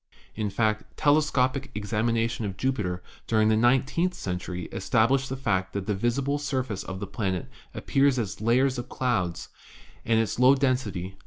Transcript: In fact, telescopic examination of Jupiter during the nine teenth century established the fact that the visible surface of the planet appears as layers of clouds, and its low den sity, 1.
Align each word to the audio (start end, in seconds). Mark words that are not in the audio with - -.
In 0.33 0.49
fact, 0.49 0.97
telescopic 0.97 1.69
examination 1.75 2.43
of 2.43 2.57
Jupiter 2.57 3.03
during 3.27 3.49
the 3.49 3.55
nine 3.55 3.83
teenth 3.85 4.15
century 4.15 4.63
established 4.71 5.29
the 5.29 5.37
fact 5.37 5.73
that 5.73 5.85
the 5.85 5.93
visible 5.93 6.39
surface 6.39 6.81
of 6.83 6.99
the 6.99 7.05
planet 7.05 7.47
appears 7.75 8.17
as 8.17 8.41
layers 8.41 8.79
of 8.79 8.89
clouds, 8.89 9.49
and 10.03 10.19
its 10.19 10.39
low 10.39 10.55
den 10.55 10.75
sity, 10.75 11.09
1. 11.11 11.17